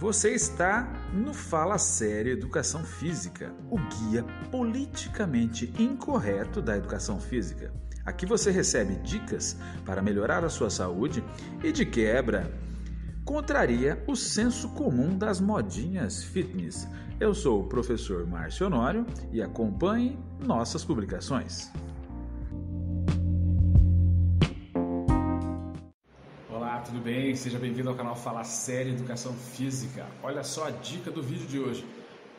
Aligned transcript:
Você 0.00 0.30
está 0.30 0.90
no 1.12 1.34
Fala 1.34 1.76
Sério 1.76 2.32
Educação 2.32 2.82
Física, 2.82 3.52
o 3.70 3.76
guia 3.76 4.24
politicamente 4.50 5.70
incorreto 5.78 6.62
da 6.62 6.74
educação 6.74 7.20
física. 7.20 7.70
Aqui 8.06 8.24
você 8.24 8.50
recebe 8.50 8.94
dicas 9.02 9.58
para 9.84 10.00
melhorar 10.00 10.42
a 10.42 10.48
sua 10.48 10.70
saúde 10.70 11.22
e, 11.62 11.70
de 11.70 11.84
quebra, 11.84 12.50
contraria 13.26 14.02
o 14.06 14.16
senso 14.16 14.70
comum 14.70 15.18
das 15.18 15.38
modinhas 15.38 16.24
fitness. 16.24 16.88
Eu 17.20 17.34
sou 17.34 17.60
o 17.60 17.68
professor 17.68 18.26
Márcio 18.26 18.68
Honório 18.68 19.06
e 19.30 19.42
acompanhe 19.42 20.18
nossas 20.42 20.82
publicações. 20.82 21.70
Tudo 26.84 26.98
bem? 26.98 27.34
Seja 27.34 27.58
bem-vindo 27.58 27.90
ao 27.90 27.94
canal 27.94 28.16
Fala 28.16 28.42
Série 28.42 28.90
Educação 28.90 29.34
Física. 29.34 30.06
Olha 30.22 30.42
só 30.42 30.68
a 30.68 30.70
dica 30.70 31.10
do 31.10 31.22
vídeo 31.22 31.46
de 31.46 31.58
hoje. 31.58 31.84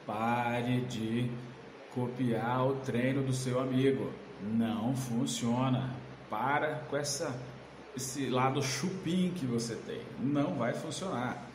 Pare 0.06 0.82
de 0.82 1.30
copiar 1.94 2.66
o 2.66 2.76
treino 2.78 3.22
do 3.22 3.34
seu 3.34 3.60
amigo. 3.60 4.12
Não 4.42 4.96
funciona. 4.96 5.92
Para 6.28 6.84
com 6.90 6.98
essa, 6.98 7.40
esse 7.96 8.30
lado 8.30 8.64
chupim 8.64 9.32
que 9.36 9.46
você 9.46 9.76
tem. 9.76 10.02
Não 10.20 10.56
vai 10.56 10.74
funcionar. 10.74 11.46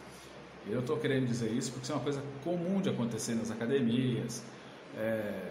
Eu 0.69 0.81
estou 0.81 0.97
querendo 0.97 1.27
dizer 1.27 1.51
isso 1.51 1.73
porque 1.73 1.85
isso 1.85 1.93
é 1.93 1.97
uma 1.97 2.05
coisa 2.05 2.23
comum 2.45 2.81
de 2.81 2.89
acontecer 2.89 3.35
nas 3.35 3.51
academias, 3.51 4.45
é, 4.97 5.51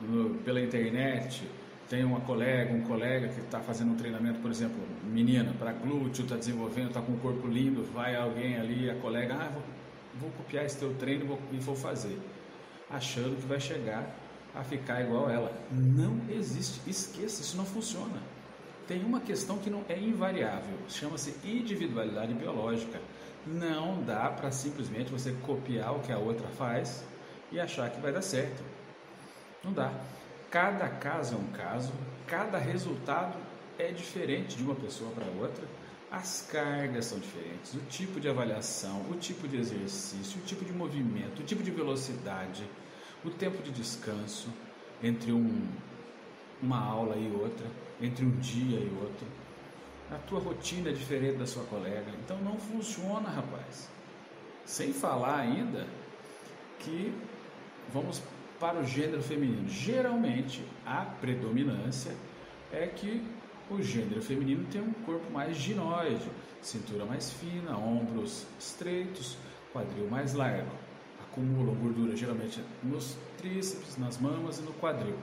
no, 0.00 0.36
pela 0.36 0.60
internet 0.60 1.42
tem 1.88 2.04
uma 2.04 2.20
colega, 2.20 2.72
um 2.72 2.82
colega 2.82 3.28
que 3.28 3.40
está 3.40 3.60
fazendo 3.60 3.92
um 3.92 3.96
treinamento, 3.96 4.40
por 4.40 4.50
exemplo, 4.50 4.76
menina, 5.04 5.52
para 5.58 5.72
glúteo, 5.72 6.24
está 6.24 6.36
desenvolvendo, 6.36 6.88
está 6.88 7.00
com 7.00 7.12
o 7.12 7.18
corpo 7.18 7.46
lindo, 7.46 7.84
vai 7.92 8.16
alguém 8.16 8.56
ali, 8.56 8.90
a 8.90 8.96
colega, 8.96 9.34
ah, 9.34 9.50
vou, 9.52 9.62
vou 10.20 10.30
copiar 10.30 10.64
esse 10.64 10.78
teu 10.78 10.92
treino 10.94 11.26
vou, 11.26 11.38
e 11.52 11.58
vou 11.58 11.76
fazer, 11.76 12.18
achando 12.90 13.36
que 13.36 13.46
vai 13.46 13.60
chegar 13.60 14.04
a 14.54 14.64
ficar 14.64 15.02
igual 15.02 15.30
ela. 15.30 15.52
Não 15.70 16.18
existe, 16.28 16.80
esqueça, 16.88 17.42
isso 17.42 17.56
não 17.56 17.64
funciona. 17.64 18.20
Tem 18.88 19.04
uma 19.04 19.20
questão 19.20 19.58
que 19.58 19.68
não 19.68 19.84
é 19.88 19.98
invariável, 19.98 20.78
chama-se 20.88 21.36
individualidade 21.44 22.32
biológica. 22.34 23.00
Não 23.46 24.02
dá 24.02 24.28
para 24.30 24.50
simplesmente 24.50 25.10
você 25.10 25.32
copiar 25.44 25.94
o 25.94 26.00
que 26.00 26.10
a 26.10 26.18
outra 26.18 26.48
faz 26.48 27.04
e 27.52 27.60
achar 27.60 27.90
que 27.90 28.00
vai 28.00 28.12
dar 28.12 28.22
certo. 28.22 28.62
Não 29.62 29.72
dá. 29.72 29.92
Cada 30.56 30.88
caso 30.88 31.34
é 31.34 31.38
um 31.38 31.48
caso, 31.48 31.92
cada 32.26 32.56
resultado 32.56 33.36
é 33.78 33.92
diferente 33.92 34.56
de 34.56 34.62
uma 34.62 34.74
pessoa 34.74 35.10
para 35.10 35.26
outra, 35.38 35.62
as 36.10 36.48
cargas 36.50 37.04
são 37.04 37.18
diferentes, 37.18 37.74
o 37.74 37.80
tipo 37.90 38.18
de 38.18 38.26
avaliação, 38.26 39.02
o 39.10 39.16
tipo 39.16 39.46
de 39.46 39.58
exercício, 39.58 40.40
o 40.40 40.44
tipo 40.46 40.64
de 40.64 40.72
movimento, 40.72 41.40
o 41.40 41.44
tipo 41.44 41.62
de 41.62 41.70
velocidade, 41.70 42.66
o 43.22 43.28
tempo 43.28 43.62
de 43.62 43.70
descanso 43.70 44.48
entre 45.02 45.30
um, 45.30 45.68
uma 46.62 46.82
aula 46.82 47.16
e 47.16 47.30
outra, 47.38 47.66
entre 48.00 48.24
um 48.24 48.34
dia 48.40 48.78
e 48.78 48.90
outro. 48.98 49.26
A 50.10 50.16
tua 50.26 50.40
rotina 50.40 50.88
é 50.88 50.92
diferente 50.94 51.36
da 51.36 51.46
sua 51.46 51.64
colega, 51.64 52.10
então 52.24 52.38
não 52.38 52.56
funciona, 52.56 53.28
rapaz. 53.28 53.90
Sem 54.64 54.94
falar 54.94 55.38
ainda 55.38 55.86
que 56.78 57.14
vamos 57.92 58.22
para 58.58 58.78
o 58.78 58.84
gênero 58.84 59.22
feminino. 59.22 59.68
Geralmente, 59.68 60.64
a 60.84 61.02
predominância 61.02 62.12
é 62.72 62.86
que 62.86 63.22
o 63.70 63.82
gênero 63.82 64.22
feminino 64.22 64.64
tem 64.70 64.80
um 64.80 64.92
corpo 64.92 65.30
mais 65.32 65.56
ginoide, 65.56 66.28
cintura 66.62 67.04
mais 67.04 67.30
fina, 67.30 67.76
ombros 67.76 68.46
estreitos, 68.58 69.36
quadril 69.72 70.08
mais 70.08 70.34
largo. 70.34 70.70
Acumulam 71.20 71.74
gordura 71.74 72.16
geralmente 72.16 72.62
nos 72.82 73.16
tríceps, 73.38 73.96
nas 73.98 74.18
mamas 74.18 74.58
e 74.58 74.62
no 74.62 74.72
quadril. 74.74 75.16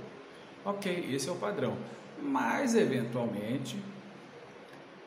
Ok, 0.65 1.09
esse 1.11 1.29
é 1.29 1.31
o 1.31 1.35
padrão. 1.35 1.77
Mas, 2.21 2.75
eventualmente, 2.75 3.77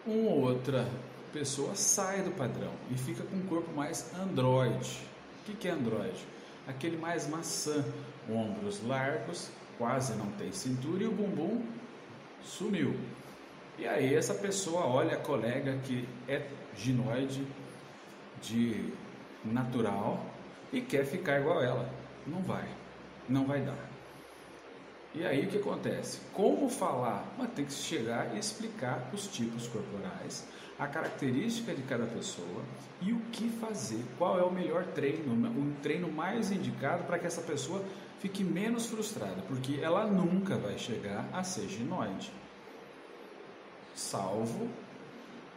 uma 0.06 0.31
ou 0.31 0.41
outra 0.43 0.88
pessoa 1.32 1.75
sai 1.75 2.22
do 2.22 2.31
padrão 2.31 2.72
e 2.91 2.98
fica 2.98 3.22
com 3.22 3.37
um 3.37 3.47
corpo 3.47 3.70
mais 3.75 4.12
androide. 4.14 5.00
O 5.48 5.53
que 5.53 5.69
é 5.69 5.70
androide? 5.70 6.26
Aquele 6.66 6.97
mais 6.97 7.28
maçã, 7.28 7.84
ombros 8.28 8.82
largos, 8.82 9.50
quase 9.78 10.15
não 10.15 10.31
tem 10.32 10.53
cintura 10.53 11.04
e 11.04 11.06
o 11.06 11.12
bumbum 11.12 11.62
sumiu. 12.43 12.99
E 13.78 13.87
aí 13.87 14.15
essa 14.15 14.34
pessoa 14.34 14.87
olha 14.87 15.16
a 15.16 15.21
colega 15.21 15.78
que 15.84 16.09
é 16.26 16.47
ginoide 16.75 17.47
de 18.43 18.93
natural 19.44 20.25
e 20.72 20.81
quer 20.81 21.05
ficar 21.05 21.41
igual 21.41 21.62
ela. 21.62 21.88
Não 22.26 22.43
vai, 22.43 22.69
não 23.28 23.47
vai 23.47 23.60
dar. 23.60 23.95
E 25.16 25.25
aí 25.25 25.47
o 25.47 25.49
que 25.49 25.56
acontece? 25.56 26.21
Como 26.34 26.69
falar? 26.69 27.25
Mas 27.38 27.50
tem 27.53 27.65
que 27.65 27.72
chegar 27.72 28.37
e 28.37 28.38
explicar 28.38 29.09
os 29.15 29.27
tipos 29.27 29.66
corporais, 29.66 30.47
a 30.78 30.87
característica 30.87 31.75
de 31.75 31.81
cada 31.84 32.04
pessoa 32.04 32.62
e 33.00 33.15
o 33.15 33.21
que 33.32 33.49
fazer, 33.49 34.05
qual 34.19 34.38
é 34.38 34.43
o 34.43 34.50
melhor 34.50 34.84
treino, 34.88 35.32
o 35.49 35.75
treino 35.81 36.12
mais 36.12 36.50
indicado 36.50 37.05
para 37.05 37.19
que 37.19 37.26
essa 37.26 37.41
pessoa 37.41 37.82
fique 38.21 38.44
menos 38.44 38.88
frustrada, 38.88 39.41
porque 39.49 39.81
ela 39.81 40.06
nunca 40.06 40.59
vai 40.59 40.76
chegar 40.76 41.26
a 41.32 41.43
ser 41.43 41.66
ginoide. 41.66 42.31
Salvo 43.94 44.69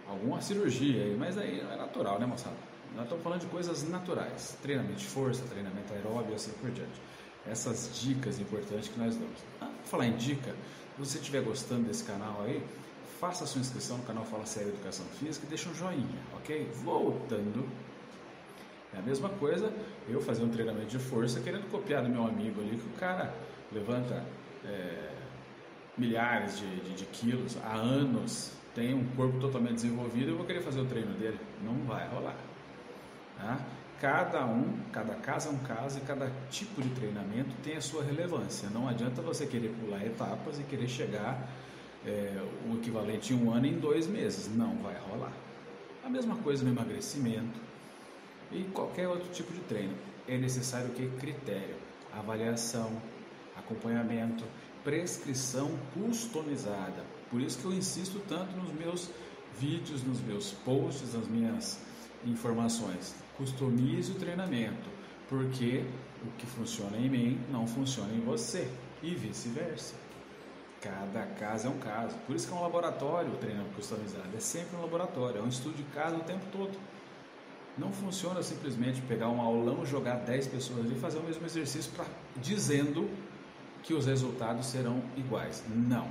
alguma 0.07 0.41
cirurgia 0.41 1.13
mas 1.17 1.37
aí 1.37 1.59
é 1.59 1.75
natural, 1.75 2.17
né, 2.17 2.25
moçada? 2.25 2.55
Nós 2.95 3.03
estamos 3.03 3.23
falando 3.25 3.41
de 3.41 3.47
coisas 3.47 3.87
naturais, 3.89 4.57
treinamento 4.61 4.99
de 4.99 5.05
força, 5.05 5.43
treinamento 5.49 5.93
aeróbio, 5.93 6.33
assim 6.33 6.53
por 6.53 6.71
diante 6.71 6.99
essas 7.47 7.91
dicas 7.99 8.39
importantes 8.39 8.89
que 8.89 8.99
nós 8.99 9.15
damos. 9.15 9.39
Ah, 9.61 9.69
falar 9.85 10.07
em 10.07 10.15
dica, 10.17 10.51
se 10.51 10.99
você 10.99 11.17
estiver 11.17 11.41
gostando 11.41 11.83
desse 11.83 12.03
canal 12.03 12.41
aí, 12.43 12.63
faça 13.19 13.43
a 13.43 13.47
sua 13.47 13.61
inscrição 13.61 13.97
no 13.97 14.03
canal 14.03 14.23
Fala 14.25 14.45
Sério 14.45 14.69
Educação 14.69 15.05
Física 15.19 15.45
e 15.45 15.49
deixa 15.49 15.69
um 15.69 15.75
joinha, 15.75 16.19
ok? 16.37 16.69
Voltando, 16.83 17.67
é 18.93 18.99
a 18.99 19.01
mesma 19.01 19.29
coisa 19.29 19.71
eu 20.07 20.21
fazer 20.21 20.43
um 20.43 20.49
treinamento 20.49 20.87
de 20.87 20.99
força 20.99 21.39
querendo 21.39 21.69
copiar 21.69 22.03
do 22.03 22.09
meu 22.09 22.25
amigo 22.25 22.61
ali, 22.61 22.77
que 22.77 22.87
o 22.87 22.99
cara 22.99 23.33
levanta 23.71 24.25
é, 24.65 25.11
milhares 25.97 26.57
de, 26.57 26.79
de, 26.81 26.93
de 26.95 27.05
quilos 27.05 27.57
há 27.63 27.75
anos, 27.75 28.51
tem 28.73 28.93
um 28.93 29.05
corpo 29.15 29.39
totalmente 29.39 29.75
desenvolvido, 29.75 30.31
eu 30.31 30.37
vou 30.37 30.45
querer 30.45 30.61
fazer 30.61 30.79
o 30.79 30.85
treino 30.85 31.13
dele. 31.13 31.39
Não 31.63 31.75
vai 31.85 32.07
rolar. 32.07 32.37
Tá? 33.39 33.59
cada 33.99 34.45
um, 34.45 34.77
cada 34.91 35.13
caso 35.15 35.49
é 35.49 35.51
um 35.51 35.57
caso 35.59 35.97
e 35.97 36.01
cada 36.01 36.31
tipo 36.49 36.81
de 36.81 36.89
treinamento 36.89 37.53
tem 37.63 37.75
a 37.75 37.81
sua 37.81 38.03
relevância. 38.03 38.69
Não 38.69 38.87
adianta 38.87 39.21
você 39.21 39.45
querer 39.45 39.69
pular 39.79 40.05
etapas 40.05 40.59
e 40.59 40.63
querer 40.63 40.87
chegar 40.87 41.47
é, 42.05 42.41
o 42.69 42.75
equivalente 42.77 43.33
em 43.33 43.43
um 43.43 43.51
ano 43.53 43.65
em 43.65 43.77
dois 43.77 44.07
meses. 44.07 44.49
Não 44.55 44.75
vai 44.77 44.95
rolar. 45.09 45.33
A 46.03 46.09
mesma 46.09 46.37
coisa 46.37 46.63
no 46.63 46.71
emagrecimento 46.71 47.59
e 48.51 48.63
qualquer 48.73 49.07
outro 49.07 49.29
tipo 49.31 49.51
de 49.53 49.59
treino. 49.61 49.93
É 50.27 50.37
necessário 50.37 50.89
que 50.91 51.07
critério, 51.19 51.75
avaliação, 52.13 52.91
acompanhamento, 53.57 54.43
prescrição 54.83 55.71
customizada. 55.93 57.03
Por 57.29 57.41
isso 57.41 57.59
que 57.59 57.65
eu 57.65 57.73
insisto 57.73 58.21
tanto 58.29 58.55
nos 58.55 58.71
meus 58.73 59.09
vídeos, 59.59 60.03
nos 60.03 60.21
meus 60.21 60.51
posts, 60.51 61.13
nas 61.13 61.27
minhas 61.27 61.79
informações. 62.25 63.15
Customize 63.37 64.11
o 64.11 64.15
treinamento, 64.15 64.89
porque 65.27 65.85
o 66.23 66.31
que 66.37 66.45
funciona 66.45 66.97
em 66.97 67.09
mim 67.09 67.41
não 67.49 67.65
funciona 67.65 68.13
em 68.13 68.19
você 68.19 68.69
e 69.01 69.15
vice-versa. 69.15 69.95
Cada 70.81 71.25
caso 71.25 71.67
é 71.67 71.69
um 71.69 71.77
caso. 71.79 72.15
Por 72.25 72.35
isso 72.35 72.47
que 72.47 72.53
é 72.53 72.57
um 72.57 72.61
laboratório 72.61 73.31
o 73.31 73.37
treinamento 73.37 73.75
customizado. 73.75 74.29
É 74.35 74.39
sempre 74.39 74.77
um 74.77 74.81
laboratório, 74.81 75.39
é 75.39 75.41
um 75.41 75.47
estudo 75.47 75.75
de 75.75 75.83
caso 75.83 76.17
o 76.17 76.23
tempo 76.23 76.45
todo. 76.51 76.77
Não 77.77 77.91
funciona 77.91 78.41
simplesmente 78.43 79.01
pegar 79.01 79.29
um 79.29 79.41
aulão, 79.41 79.85
jogar 79.85 80.15
10 80.15 80.47
pessoas 80.47 80.89
e 80.91 80.95
fazer 80.95 81.19
o 81.19 81.23
mesmo 81.23 81.45
exercício 81.45 81.91
pra, 81.93 82.05
dizendo 82.37 83.09
que 83.83 83.93
os 83.93 84.05
resultados 84.05 84.65
serão 84.65 85.01
iguais. 85.15 85.63
Não. 85.69 86.09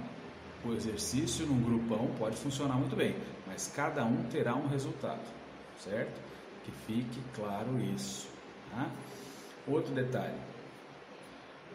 O 0.64 0.72
exercício 0.72 1.46
num 1.46 1.62
grupão 1.62 2.10
pode 2.18 2.36
funcionar 2.36 2.74
muito 2.74 2.96
bem, 2.96 3.14
mas 3.46 3.70
cada 3.74 4.04
um 4.04 4.24
terá 4.24 4.54
um 4.54 4.66
resultado 4.66 5.20
certo? 5.78 6.20
Que 6.64 6.72
fique 6.86 7.20
claro 7.34 7.78
isso. 7.80 8.28
Tá? 8.70 8.90
Outro 9.66 9.94
detalhe, 9.94 10.38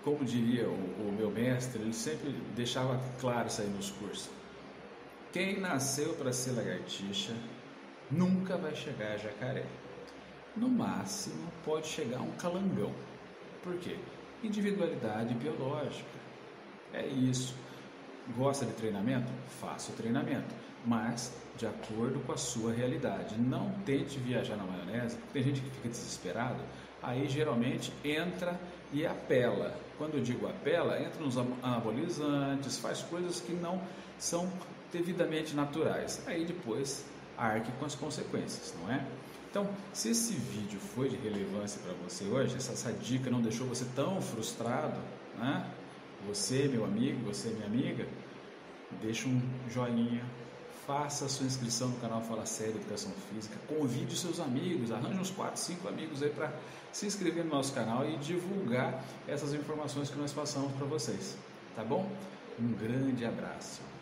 como 0.04 0.26
diria 0.26 0.68
o, 0.68 0.74
o, 0.74 1.16
meu 1.18 1.32
mestre, 1.32 1.82
ele 1.82 1.94
sempre 1.94 2.32
deixava 2.56 3.00
claro 3.20 3.48
isso 3.48 3.62
aí 3.62 3.70
nos 3.70 3.92
cursos. 3.92 4.30
Quem 5.32 5.60
nasceu 5.60 6.14
para 6.14 6.32
ser 6.34 6.52
lagartixa 6.52 7.34
nunca 8.12 8.58
vai 8.58 8.76
chegar 8.76 9.14
a 9.14 9.18
jacaré. 9.18 9.66
No 10.56 10.70
máximo, 10.70 11.52
pode 11.66 11.88
chegar 11.88 12.20
a 12.20 12.22
um 12.22 12.32
calangão. 12.32 12.94
Por 13.64 13.78
quê? 13.78 13.98
Individualidade 14.44 15.34
biológica. 15.34 16.20
É 16.94 17.08
isso. 17.08 17.56
Gosta 18.38 18.66
de 18.66 18.74
treinamento? 18.74 19.32
Faça 19.60 19.92
o 19.92 19.96
treinamento, 19.96 20.56
mas 20.86 21.34
de 21.58 21.66
acordo 21.66 22.20
com 22.26 22.32
a 22.32 22.38
sua 22.38 22.72
realidade. 22.72 23.36
Não 23.38 23.72
tente 23.86 24.18
viajar 24.20 24.56
na 24.56 24.64
maionese, 24.64 25.18
porque 25.18 25.34
tem 25.34 25.44
gente 25.44 25.62
que 25.62 25.70
fica 25.70 25.90
desesperado, 25.90 26.60
aí 27.02 27.28
geralmente 27.28 27.92
entra 28.04 28.60
e 28.92 29.06
apela. 29.06 29.76
Quando 29.98 30.16
eu 30.16 30.24
digo 30.24 30.48
apela, 30.48 31.02
entra 31.02 31.22
nos 31.22 31.38
anabolizantes, 31.38 32.78
faz 32.78 33.02
coisas 33.02 33.40
que 33.42 33.54
não 33.54 33.82
são 34.18 34.50
devidamente 34.92 35.56
naturais. 35.56 36.24
Aí 36.26 36.46
depois 36.46 37.06
arque 37.38 37.72
com 37.74 37.86
as 37.86 37.96
consequências, 37.96 38.74
não 38.80 38.92
é? 38.92 39.06
Então, 39.50 39.70
se 39.94 40.10
esse 40.10 40.34
vídeo 40.34 40.80
foi 40.80 41.10
de 41.10 41.16
relevância 41.18 41.80
para 41.84 41.94
você 42.04 42.24
hoje, 42.24 42.56
essa, 42.56 42.74
essa, 42.74 42.92
dica 42.92 43.30
não 43.30 43.42
deixou 43.42 43.68
você 43.68 43.86
tão 43.96 44.20
frustrado, 44.20 45.00
né? 45.38 45.66
Você, 46.28 46.68
meu 46.68 46.86
amigo, 46.86 47.26
você, 47.26 47.50
minha 47.50 47.66
amiga, 47.66 48.08
deixa 49.02 49.28
um 49.28 49.42
joinha, 49.70 50.24
faça 50.88 51.26
a 51.26 51.30
sua 51.30 51.46
inscrição 51.46 51.90
no 51.90 51.98
canal 52.00 52.22
Fala 52.22 52.46
Sério 52.46 52.76
Educação 52.76 53.12
Física, 53.30 53.56
convide 53.68 54.14
os 54.14 54.22
seus 54.22 54.40
amigos, 54.40 54.92
arranje 54.92 55.20
uns 55.20 55.32
4, 55.32 55.60
5 55.60 55.88
amigos 55.88 56.24
aí 56.24 56.30
para 56.30 56.54
se 56.92 57.06
inscrever 57.06 57.44
no 57.44 57.52
nosso 57.52 57.74
canal 57.74 58.08
e 58.08 58.18
divulgar 58.18 59.04
essas 59.28 59.54
informações 59.54 60.10
que 60.10 60.18
nós 60.18 60.34
passamos 60.34 60.72
para 60.74 60.86
vocês, 60.86 61.38
tá 61.76 61.84
bom? 61.84 62.10
Um 62.60 62.72
grande 62.74 63.26
abraço. 63.26 63.93